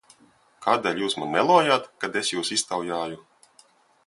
[0.65, 3.23] Kādēļ jūs man melojāt, kad es jūs iztaujāju?